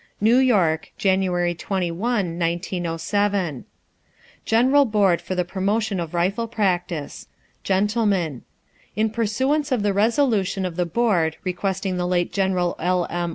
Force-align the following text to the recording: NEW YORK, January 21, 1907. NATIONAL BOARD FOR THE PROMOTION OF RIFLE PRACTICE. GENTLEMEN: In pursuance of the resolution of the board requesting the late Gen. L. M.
NEW 0.19 0.37
YORK, 0.39 0.91
January 0.97 1.53
21, 1.53 1.99
1907. 2.39 3.65
NATIONAL 4.47 4.85
BOARD 4.85 5.21
FOR 5.21 5.35
THE 5.35 5.45
PROMOTION 5.45 5.99
OF 5.99 6.15
RIFLE 6.15 6.47
PRACTICE. 6.47 7.27
GENTLEMEN: 7.63 8.41
In 8.95 9.11
pursuance 9.11 9.71
of 9.71 9.83
the 9.83 9.93
resolution 9.93 10.65
of 10.65 10.75
the 10.75 10.87
board 10.87 11.37
requesting 11.43 11.97
the 11.97 12.07
late 12.07 12.33
Gen. 12.33 12.57
L. 12.57 13.05
M. 13.11 13.29